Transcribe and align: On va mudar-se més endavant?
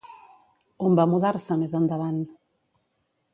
On 0.87 0.97
va 0.99 1.05
mudar-se 1.11 1.59
més 1.65 1.75
endavant? 1.81 2.19